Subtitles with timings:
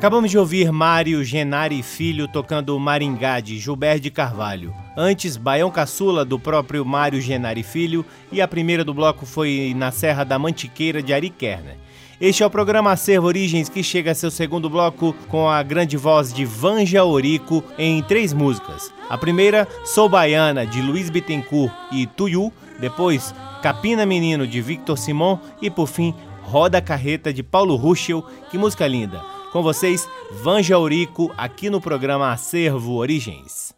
[0.00, 4.74] Acabamos de ouvir Mário Genari Filho tocando Maringá de Gilberto de Carvalho.
[4.96, 8.02] Antes, Baião Caçula do próprio Mário Genari Filho
[8.32, 11.76] e a primeira do bloco foi Na Serra da Mantiqueira de Ari Kerner.
[12.18, 15.98] Este é o programa Acervo Origens que chega a seu segundo bloco com a grande
[15.98, 18.90] voz de Vanja Orico em três músicas.
[19.06, 22.50] A primeira, Sou Baiana, de Luiz Bittencourt e Tuyu.
[22.78, 25.38] Depois, Capina Menino, de Victor Simon.
[25.60, 28.24] E por fim, Roda Carreta, de Paulo Ruschel.
[28.50, 29.39] Que música linda!
[29.52, 33.74] Com vocês, Vanja Orico, aqui no programa Acervo Origens.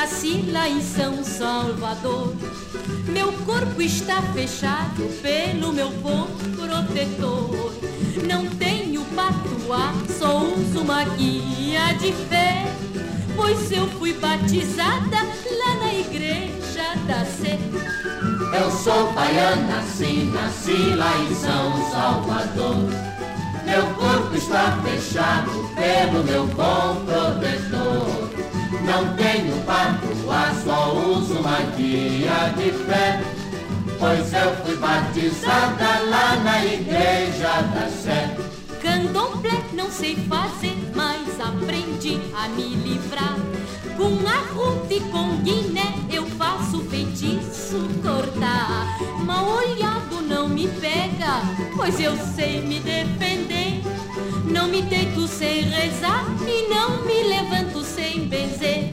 [0.00, 2.34] Nasci lá em São Salvador.
[3.06, 6.26] Meu corpo está fechado pelo meu povo
[6.56, 7.70] protetor.
[8.26, 12.64] Não tenho patuá, só uso uma guia de fé.
[13.36, 15.18] Pois eu fui batizada
[15.58, 17.58] lá na igreja da Sé.
[18.58, 22.88] Eu sou baiana, sim, nasci lá em São Salvador.
[23.66, 28.09] Meu corpo está fechado pelo meu bom protetor.
[28.90, 33.22] Não tenho patuá, só uso uma guia de fé.
[34.00, 38.36] Pois eu fui batizada lá na igreja da Sé.
[38.82, 43.36] Candomblé não sei fazer, mas aprendi a me livrar.
[43.96, 48.98] Com arruda e com guiné eu faço feitiço cortar.
[49.24, 51.42] Mal olhado não me pega,
[51.76, 53.82] pois eu sei me defender.
[54.50, 58.90] Não me deito sem rezar e não me levanto sem benzer.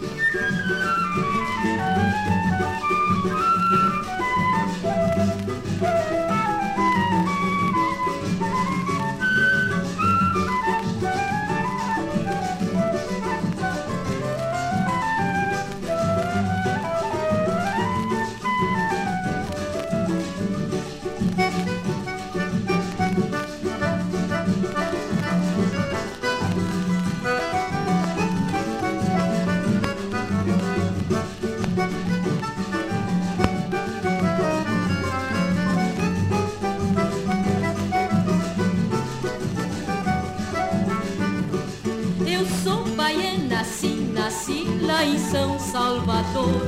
[45.08, 46.62] Em São Salvador.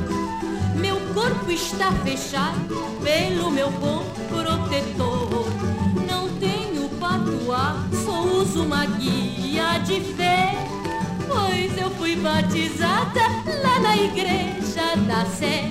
[0.76, 5.46] Meu corpo está fechado pelo meu bom protetor.
[6.08, 10.54] Não tenho patuá, só uso uma guia de fé.
[11.28, 13.22] Pois eu fui batizada
[13.62, 15.70] lá na igreja da Sé.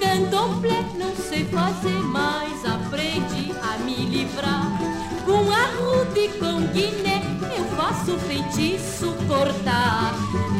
[0.00, 4.66] Candomblé não sei fazer, mas aprendi a me livrar.
[5.24, 7.37] Com arruda e com guiné
[7.88, 10.14] faço feitiço cortar.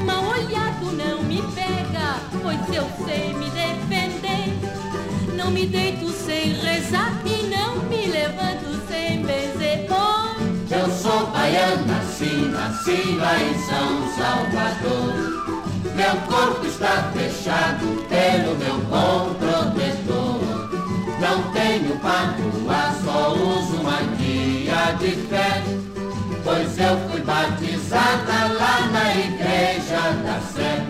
[0.04, 5.36] Mal olhado não me pega, pois eu sei me defender.
[5.36, 9.86] Não me deito sem rezar e não me levanto sem benzer.
[10.70, 15.14] Eu sou baiana, sim, nasci lá em São Salvador.
[15.94, 20.68] Meu corpo está fechado pelo meu bom protetor.
[21.20, 25.87] Não tenho patuá, só uso uma guia de fé.
[26.48, 30.82] Pois eu fui batizada lá na igreja da Sé.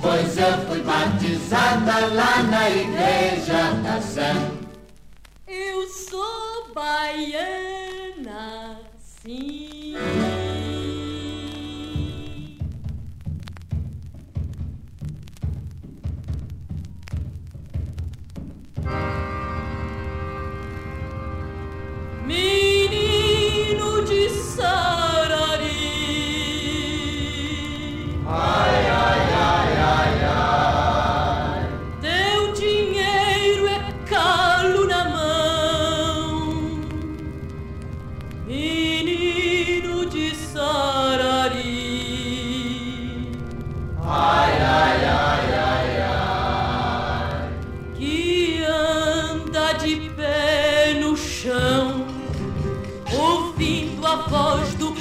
[0.00, 4.34] Pois eu fui batizada lá na igreja da Sé.
[5.48, 9.96] Eu sou baiana, sim.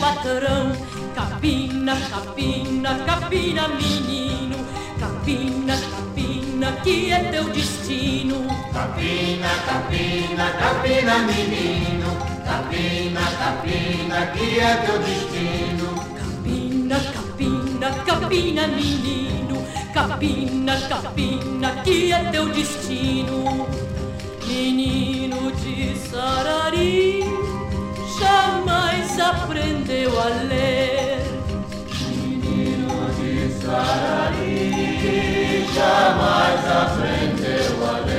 [0.08, 0.72] Patrão.
[1.16, 4.58] Capina, capina, capina, menino.
[5.00, 8.48] Capina, capina, que é teu destino.
[8.74, 12.10] Capina, capina, capina, menino.
[12.46, 15.88] Capina, capina, que é teu destino.
[16.20, 19.58] Capina, capina, capina, menino.
[19.94, 23.68] Capina, capina, que é teu destino.
[24.48, 27.24] Menino de Sarari,
[29.18, 31.20] mas aprendeu a ler.
[32.22, 38.17] Menino de Sarari, jamais aprendeu a ler.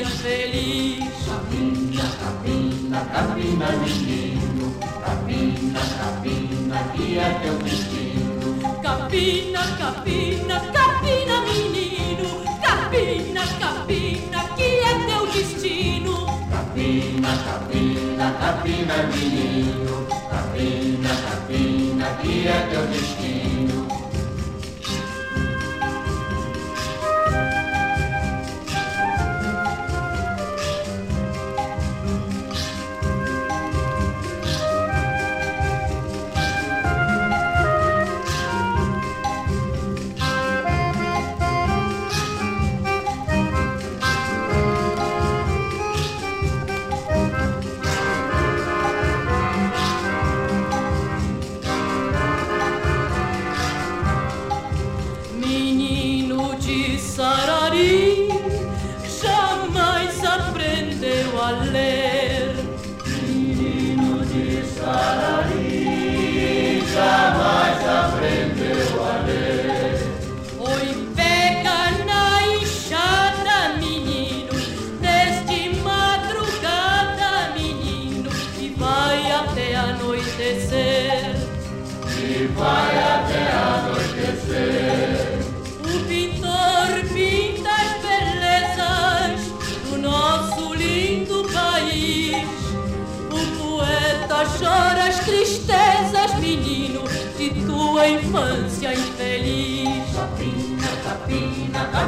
[0.00, 1.04] infeliz.
[1.24, 4.74] Capina, capina, capina, menino.
[4.80, 8.82] Capina, capina, que é teu destino.
[8.82, 12.44] Capina, capina, capina, menino.
[12.62, 16.26] Capina, capina, que é teu destino.
[16.50, 20.06] Capina, capina, capina, menino.
[20.30, 23.33] Capina, capina, que é teu destino.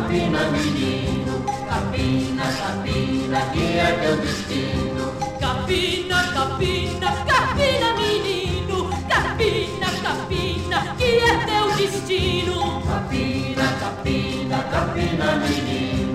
[0.07, 1.45] Capina, menino.
[1.69, 5.13] Capina, capina, que é teu destino.
[5.41, 8.91] Capina, capina, capina, menino.
[9.09, 12.83] Capina, capina, que é teu destino.
[12.87, 16.06] Capina, capina, capina, menino.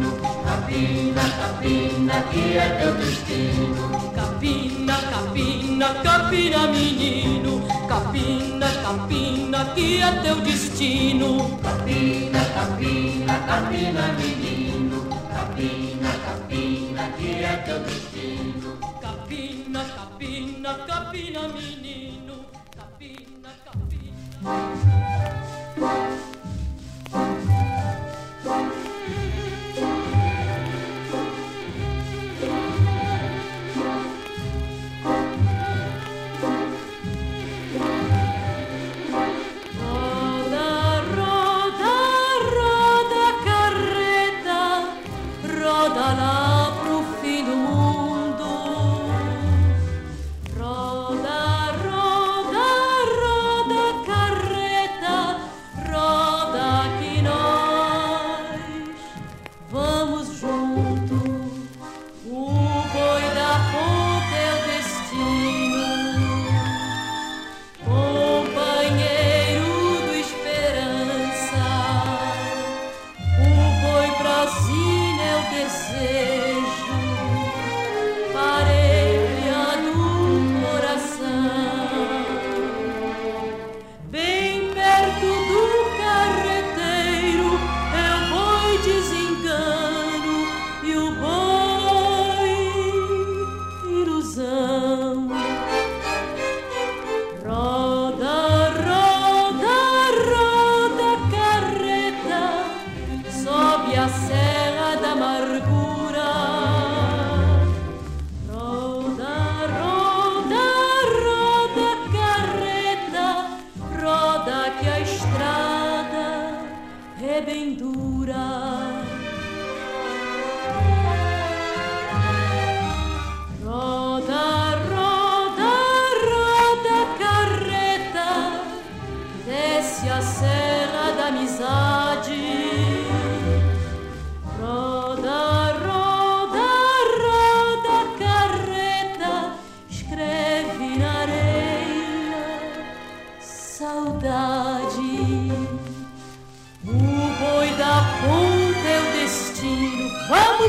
[0.72, 3.92] Capina, capina, que é teu destino.
[4.16, 7.68] Capina, capina, capina, menino.
[7.90, 11.60] Capina, capina, que é teu destino.
[11.62, 15.10] Capina, capina, capina, menino.
[15.36, 18.78] Capina, capina, que é teu destino.
[19.02, 22.46] Capina, capina, capina, menino.
[22.78, 24.72] Capina, capina.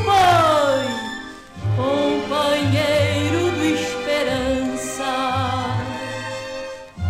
[0.02, 0.84] boi,
[1.76, 5.12] companheiro do Esperança.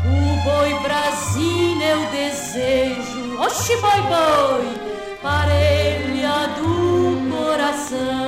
[0.05, 4.67] O boi Brasil é o desejo, oxe boi boi,
[5.23, 8.22] parelha do coração.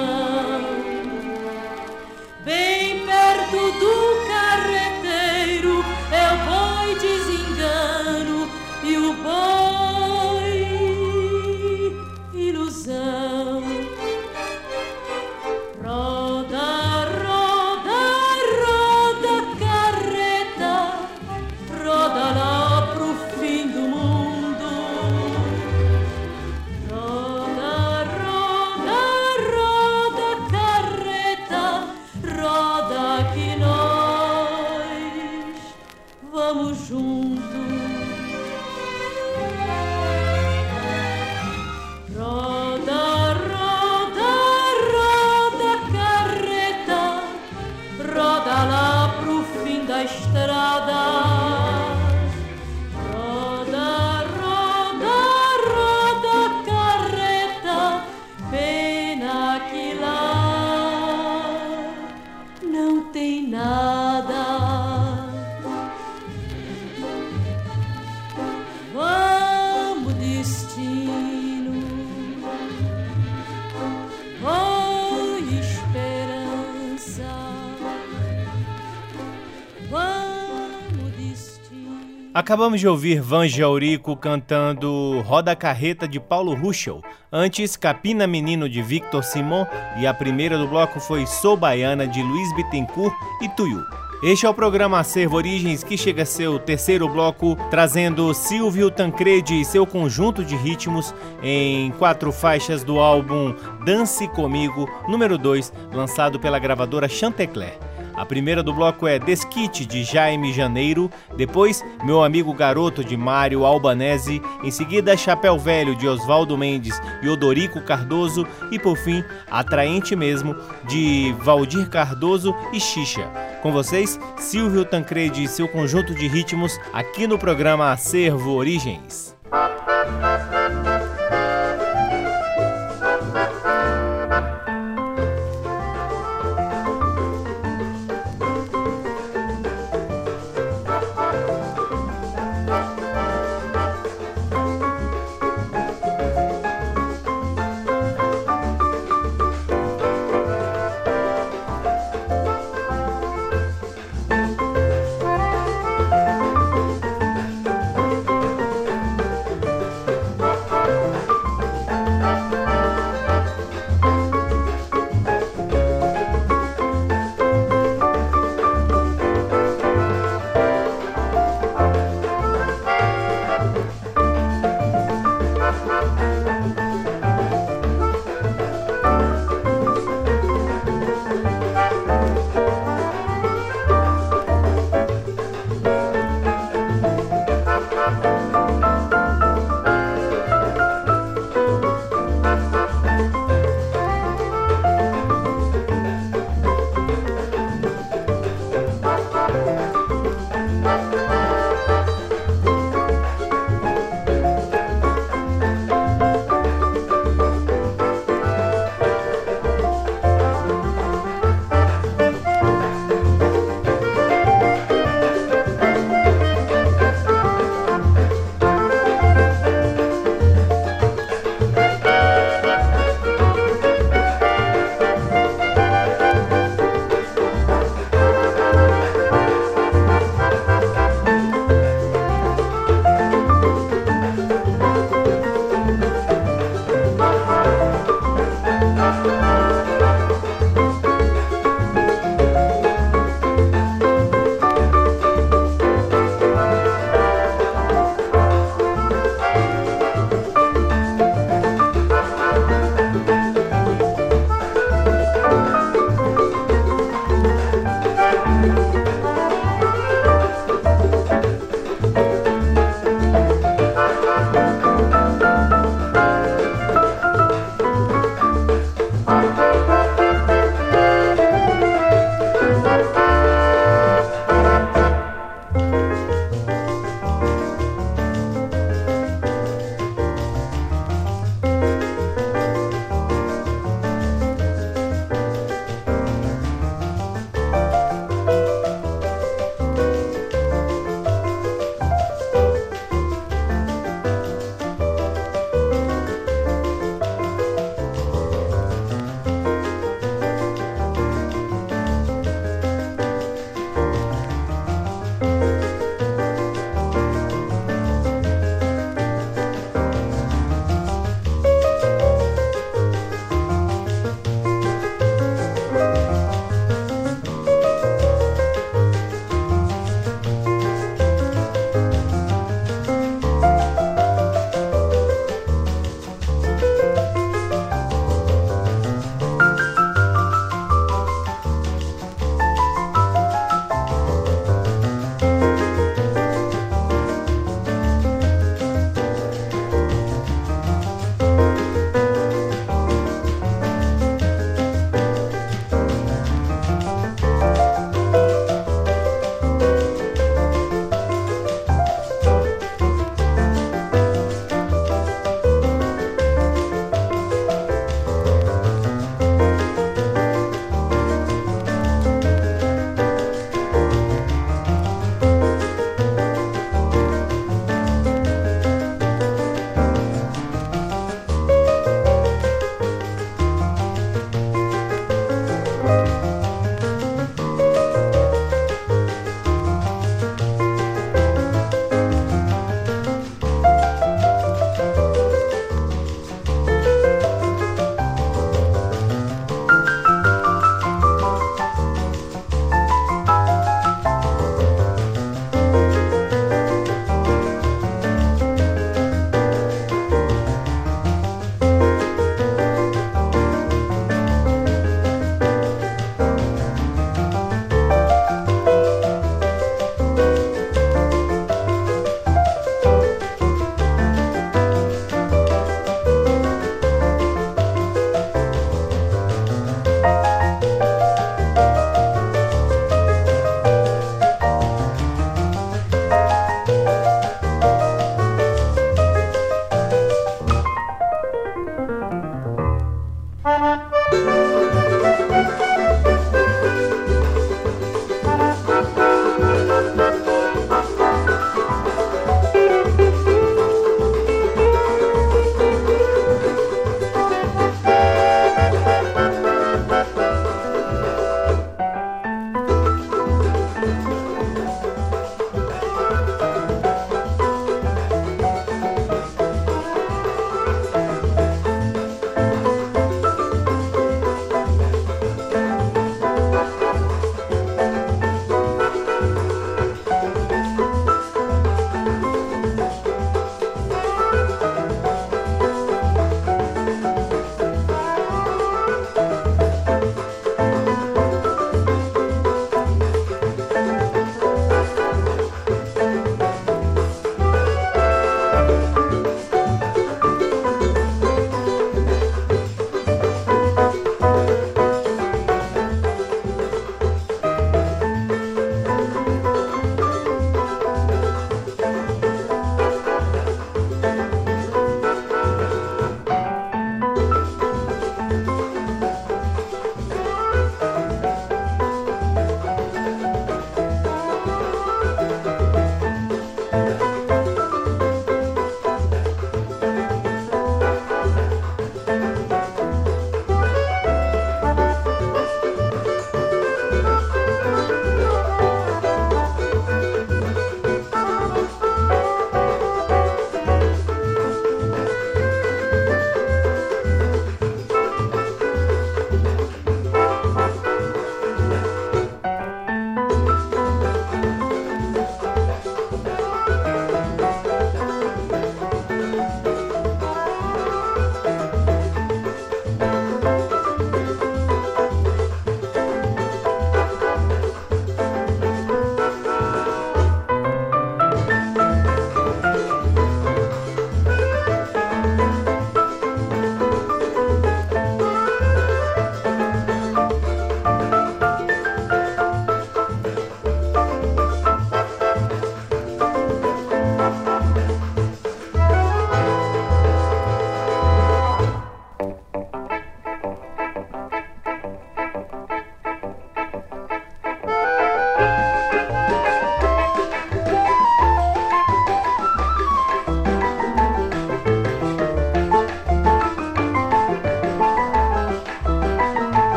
[82.44, 87.02] Acabamos de ouvir Vanja Eurico cantando Roda Carreta de Paulo Ruschel,
[87.32, 89.64] antes Capina Menino de Victor Simon
[89.98, 93.82] e a primeira do bloco foi Sou Baiana de Luiz Bittencourt e Tuyu.
[94.22, 99.62] Este é o programa Acervo Origens que chega a seu terceiro bloco, trazendo Silvio Tancredi
[99.62, 103.54] e seu conjunto de ritmos em quatro faixas do álbum
[103.86, 107.93] Dance Comigo, número 2, lançado pela gravadora Chantecler.
[108.16, 111.10] A primeira do bloco é Desquite, de Jaime Janeiro.
[111.36, 114.40] Depois, Meu Amigo Garoto, de Mário Albanese.
[114.62, 118.46] Em seguida, Chapéu Velho, de Oswaldo Mendes e Odorico Cardoso.
[118.70, 120.54] E por fim, Atraente Mesmo,
[120.86, 123.28] de Valdir Cardoso e Xixa.
[123.62, 129.34] Com vocês, Silvio Tancredi e seu conjunto de ritmos aqui no programa Acervo Origens.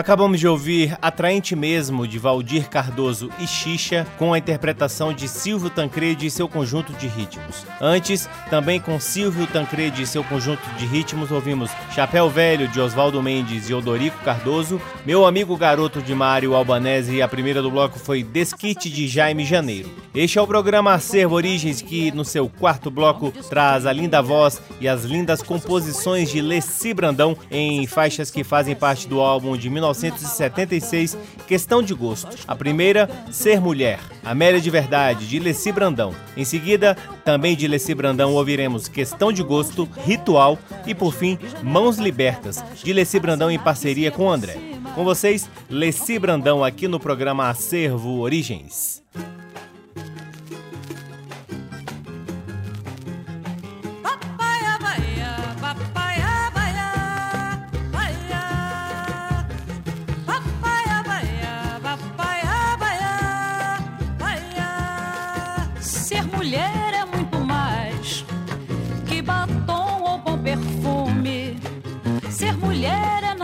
[0.00, 5.68] Acabamos de ouvir Atraente Mesmo, de Valdir Cardoso e Xixa, com a interpretação de Silvio
[5.68, 7.66] Tancredi e seu conjunto de ritmos.
[7.78, 13.22] Antes, também com Silvio Tancredi e seu conjunto de ritmos, ouvimos Chapéu Velho, de Oswaldo
[13.22, 17.98] Mendes e Odorico Cardoso, Meu Amigo Garoto, de Mário Albanese e a primeira do bloco
[17.98, 19.90] foi Desquite, de Jaime Janeiro.
[20.14, 24.62] Este é o programa Acervo Origens, que no seu quarto bloco traz a linda voz
[24.80, 29.68] e as lindas composições de Leci Brandão em faixas que fazem parte do álbum de
[29.68, 31.16] 19 1976,
[31.46, 32.36] Questão de Gosto.
[32.46, 36.14] A primeira, Ser Mulher, Amélia de Verdade, de Leci Brandão.
[36.36, 41.98] Em seguida, também de Leci Brandão, ouviremos Questão de Gosto, Ritual e, por fim, Mãos
[41.98, 44.56] Libertas, de Leci Brandão em parceria com André.
[44.94, 48.99] Com vocês, Leci Brandão aqui no programa Acervo Origens.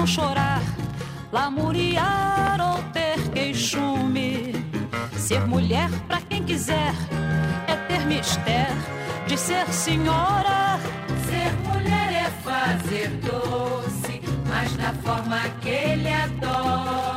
[0.07, 0.62] Chorar,
[1.32, 4.55] lamuriar ou ter queixume.
[5.16, 6.95] Ser mulher pra quem quiser
[7.66, 8.76] é ter mistério
[9.26, 10.78] de ser senhora.
[11.26, 17.15] Ser mulher é fazer doce, mas da forma que ele adora.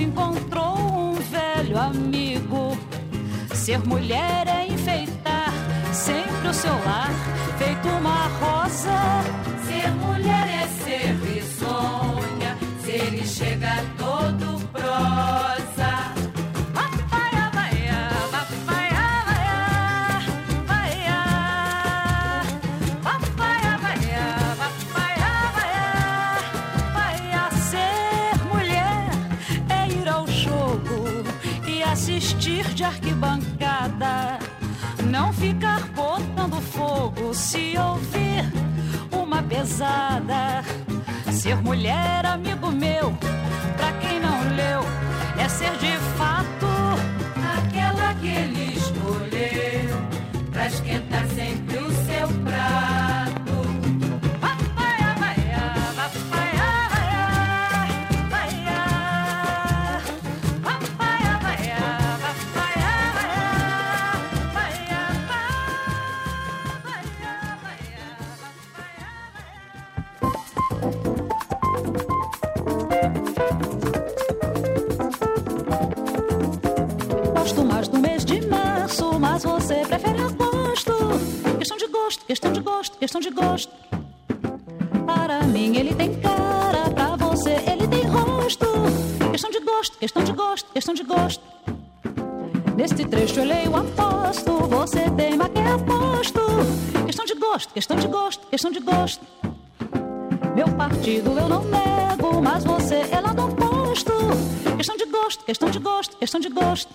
[0.00, 2.76] Pois encontrou um velho amigo.
[3.54, 5.52] Ser mulher é enfeitar
[5.92, 7.10] sempre o seu lar,
[7.58, 8.19] feito uma
[41.50, 43.12] Ser mulher, amigo meu,
[43.76, 44.84] pra quem não leu,
[45.36, 46.68] é ser de fato
[47.58, 48.79] aquela que ele
[89.80, 91.42] gosto, questão de gosto, questão de gosto.
[92.76, 96.40] Neste trecho eu leio aposto, você tem que é aposto.
[97.06, 99.24] Questão de gosto, questão de gosto, questão de gosto.
[100.54, 104.12] Meu partido eu não nego, mas você é lá do oposto.
[104.76, 106.94] Questão de gosto, questão de gosto, questão de gosto.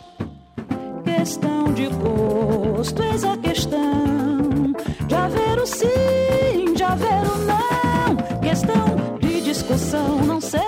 [1.03, 4.73] Questão de gosto, eis a questão
[5.07, 8.39] de haver o sim, de haver o não.
[8.41, 10.61] Questão de discussão, não sei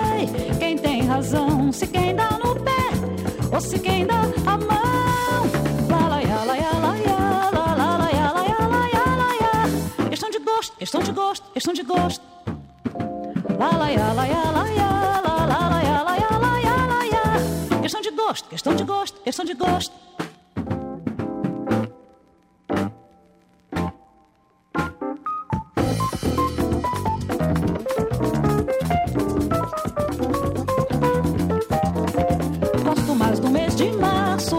[0.58, 1.72] quem tem razão.
[1.72, 2.90] Se quem dá no pé,
[3.52, 4.78] ou se quem dá a mão.
[10.10, 12.22] Questão de gosto, questão de gosto, questão de gosto.
[17.82, 19.92] Questão de gosto, questão de gosto, questão de gosto.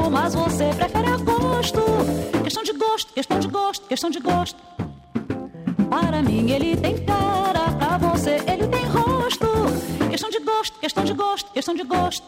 [0.10, 0.30] Lá, lá,
[2.43, 4.20] Questão de gosto, questão de gosto, questão de gosto.
[4.20, 4.57] questão de gosto.
[5.89, 9.47] Para mim ele tem cara, pra você ele tem rosto.
[10.10, 12.24] Questão de gosto, questão de gosto, questão de gosto.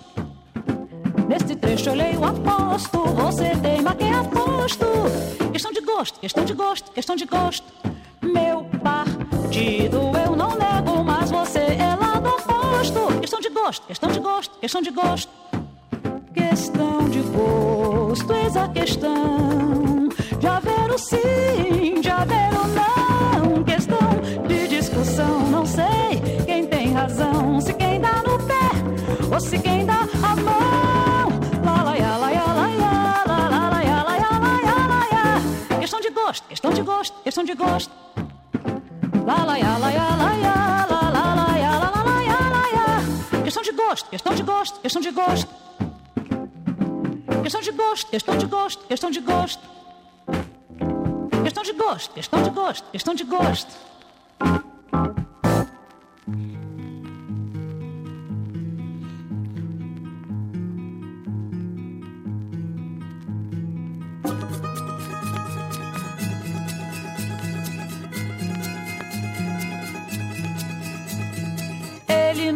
[1.27, 4.85] Neste trecho eu leio aposto, você tem que é aposto.
[5.51, 7.65] Questão de gosto, questão de gosto, questão de gosto.
[8.21, 13.19] Meu partido eu não nego, mas você é lado oposto.
[13.19, 15.40] Questão de gosto, questão de gosto, questão de gosto.
[16.49, 23.63] Questão de gosto, eis a questão de haver o sim, de haver o não.
[23.63, 23.99] Questão
[24.47, 27.61] de discussão, não sei quem tem razão.
[27.61, 31.29] Se quem dá no pé ou se quem dá a mão.
[31.63, 32.67] Lá, lá, lá, lá, lá, lá,
[33.27, 37.93] lá, lá, lá, lá, lá, lá, Questão de gosto, questão de gosto, questão de gosto.
[39.25, 40.71] Lá, lá, lá, lá, lá, lá,
[43.43, 45.70] Questão de gosto, questão de gosto, questão de gosto.
[47.43, 49.61] Questão de gosto, questão de gosto, questão de gosto.
[51.43, 53.75] Questão de gosto, questão de gosto, questão de gosto.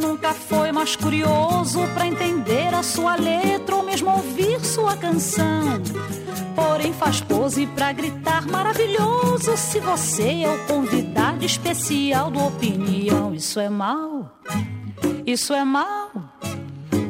[0.05, 5.81] Nunca foi mais curioso para entender a sua letra ou mesmo ouvir sua canção.
[6.55, 9.57] Porém, faz pose pra gritar maravilhoso.
[9.57, 14.39] Se você é o convidado especial do Opinião, isso é mal,
[15.25, 16.11] isso é mal.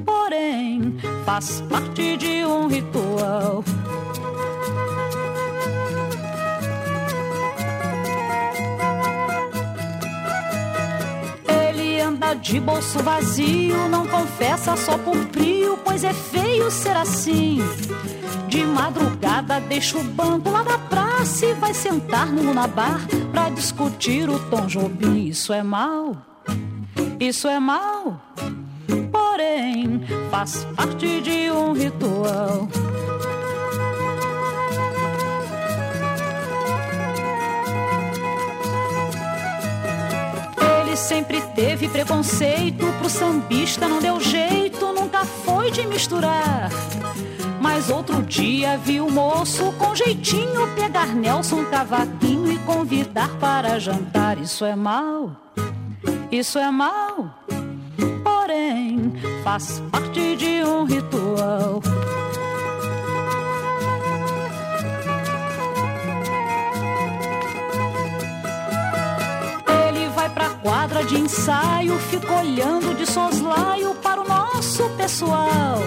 [0.05, 3.63] Porém, faz parte de um ritual.
[12.33, 17.59] De bolso vazio, não confessa só por frio, pois é feio ser assim.
[18.47, 24.29] De madrugada deixa o banco lá da praça e vai sentar no Lunabar pra discutir
[24.29, 25.27] o Tom Jobim.
[25.27, 26.15] Isso é mal,
[27.19, 28.21] isso é mal,
[29.11, 30.01] porém
[30.31, 32.67] faz parte de um ritual.
[40.95, 46.69] Sempre teve preconceito, pro sambista não deu jeito, nunca foi de misturar.
[47.59, 54.37] Mas outro dia viu o moço com jeitinho pegar Nelson cavaquinho e convidar para jantar.
[54.37, 55.31] Isso é mal,
[56.31, 57.35] isso é mal,
[58.23, 61.81] porém faz parte de um ritual.
[70.61, 75.79] Quadra de ensaio, fico olhando de soslaio para o nosso pessoal.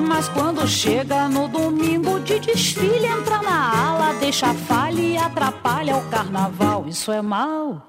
[0.00, 6.08] Mas quando chega no domingo de desfile, entra na ala, deixa falha e atrapalha o
[6.08, 6.84] carnaval.
[6.86, 7.82] Isso é mal,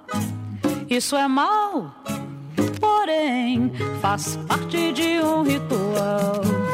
[0.90, 1.94] isso é mal,
[2.80, 3.72] porém
[4.02, 6.67] faz parte de um ritual.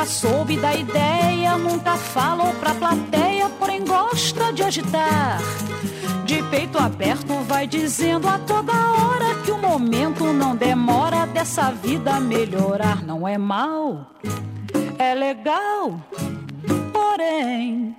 [0.00, 5.38] Nunca soube da ideia, nunca falou pra plateia, porém gosta de agitar.
[6.24, 12.18] De peito aberto vai dizendo a toda hora que o momento não demora dessa vida
[12.18, 13.02] melhorar.
[13.04, 14.14] Não é mal,
[14.98, 16.00] é legal,
[16.92, 17.94] porém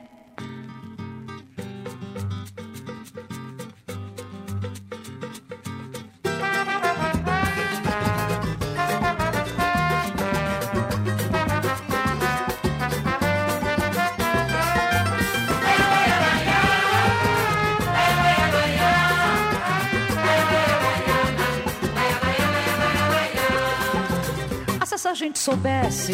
[25.01, 26.13] se a gente soubesse,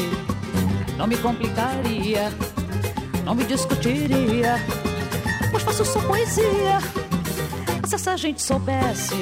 [0.95, 2.31] não me complicaria,
[3.25, 4.55] não me discutiria,
[5.51, 6.79] pois faço só poesia.
[7.85, 9.13] Se a gente soubesse,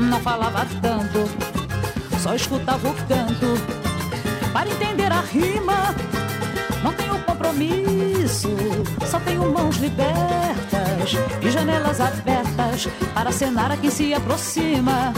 [0.00, 1.20] não falava tanto,
[2.20, 3.46] só escutava o canto.
[4.52, 5.94] Para entender a rima,
[6.82, 8.48] não tenho compromisso,
[9.08, 15.14] só tenho mãos libertas e janelas abertas para acenar a quem se aproxima.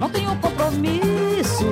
[0.00, 1.64] Não tenho compromisso,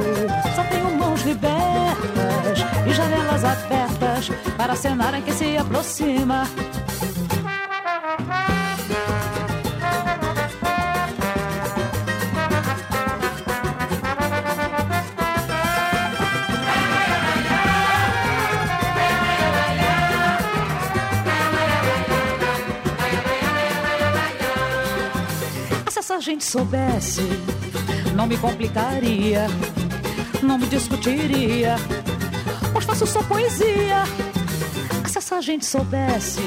[0.54, 6.44] só tenho mãos libertas e janelas abertas para acenar em que se aproxima.
[26.02, 27.22] se a gente soubesse
[28.14, 29.46] não me complicaria,
[30.42, 31.76] não me discutiria,
[32.72, 34.04] pois faço só poesia.
[35.06, 36.40] Se essa gente soubesse,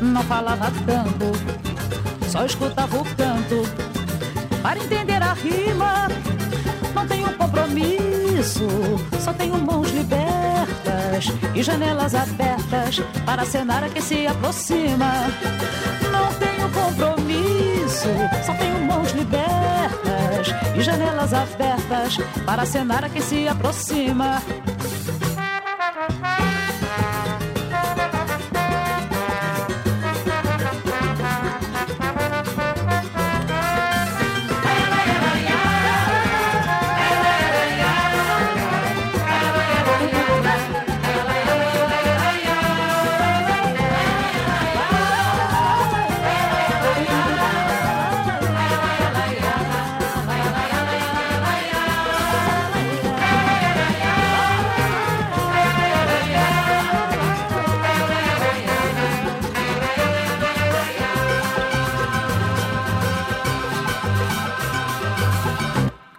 [0.00, 3.62] não falava tanto, só escutava o canto
[4.62, 6.08] para entender a rima.
[6.94, 8.66] Não tenho compromisso,
[9.20, 13.46] só tenho mãos libertas e janelas abertas para a
[13.88, 15.26] que se aproxima.
[16.10, 17.17] Não tenho compromisso
[17.98, 18.08] isso.
[18.44, 24.40] Só tenho mãos libertas e janelas abertas para acenar a quem se aproxima.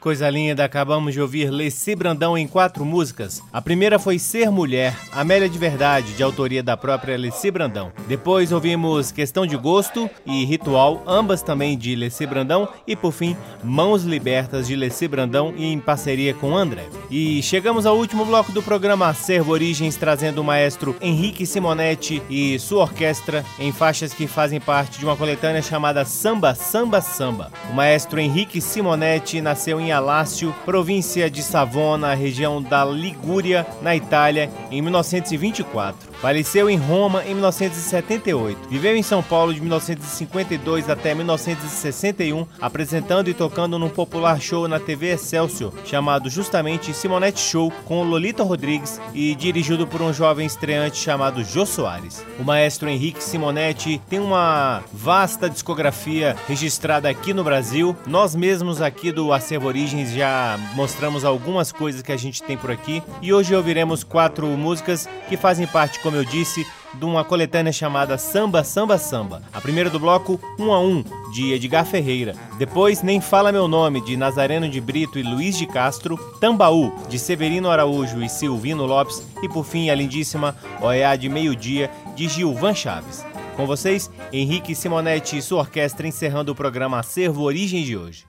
[0.09, 3.43] Coisa linda, acabamos de ouvir Leci Brandão em quatro músicas.
[3.53, 7.91] A primeira foi Ser Mulher, Amélia de Verdade, de autoria da própria Leci Brandão.
[8.07, 12.67] Depois ouvimos Questão de Gosto e Ritual, ambas também de Leci Brandão.
[12.87, 16.87] E por fim, Mãos Libertas, de Leci Brandão em parceria com André.
[17.11, 22.57] E chegamos ao último bloco do programa Acervo Origens, trazendo o maestro Henrique Simonetti e
[22.57, 27.51] sua orquestra em faixas que fazem parte de uma coletânea chamada Samba, Samba, Samba.
[27.69, 34.49] O maestro Henrique Simonetti nasceu em Alácio, província de Savona, região da Ligúria, na Itália,
[34.71, 36.08] em 1924.
[36.21, 38.67] Faleceu em Roma em 1978.
[38.69, 44.81] Viveu em São Paulo de 1952 até 1961, apresentando e tocando num popular show na
[44.81, 50.97] TV Excelsior, chamado justamente Simonette Show, com Lolita Rodrigues e dirigido por um jovem estreante
[50.97, 52.25] chamado Jô Soares.
[52.37, 57.95] O maestro Henrique Simonetti tem uma vasta discografia registrada aqui no Brasil.
[58.05, 62.71] Nós mesmos aqui do Acervo Origens já mostramos algumas coisas que a gente tem por
[62.71, 67.71] aqui e hoje ouviremos quatro músicas que fazem parte como eu disse, de uma coletânea
[67.71, 69.43] chamada Samba, Samba, Samba.
[69.53, 72.33] A primeira do bloco, Um a Um, de Edgar Ferreira.
[72.57, 76.17] Depois, Nem Fala Meu Nome, de Nazareno de Brito e Luiz de Castro.
[76.41, 79.23] Tambaú, de Severino Araújo e Silvino Lopes.
[79.43, 83.23] E por fim, a lindíssima Oiá de Meio Dia, de Gilvan Chaves.
[83.55, 88.25] Com vocês, Henrique Simonetti e sua orquestra encerrando o programa Acervo Origem de hoje.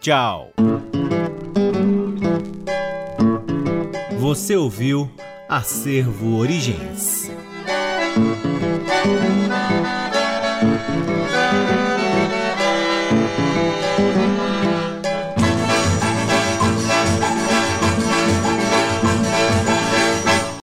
[0.00, 0.52] Tchau!
[4.18, 5.10] Você ouviu
[5.48, 7.30] Acervo Origens.
[9.04, 9.56] Música